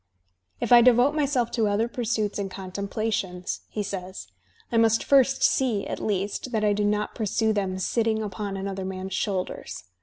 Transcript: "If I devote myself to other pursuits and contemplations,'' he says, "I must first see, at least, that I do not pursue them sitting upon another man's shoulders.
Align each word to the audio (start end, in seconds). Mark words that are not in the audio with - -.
"If 0.59 0.71
I 0.71 0.81
devote 0.81 1.13
myself 1.13 1.51
to 1.51 1.67
other 1.67 1.87
pursuits 1.87 2.39
and 2.39 2.49
contemplations,'' 2.49 3.59
he 3.69 3.83
says, 3.83 4.25
"I 4.71 4.77
must 4.77 5.03
first 5.03 5.43
see, 5.43 5.85
at 5.85 5.99
least, 5.99 6.51
that 6.53 6.63
I 6.63 6.73
do 6.73 6.83
not 6.83 7.13
pursue 7.13 7.53
them 7.53 7.77
sitting 7.77 8.23
upon 8.23 8.57
another 8.57 8.83
man's 8.83 9.13
shoulders. 9.13 9.83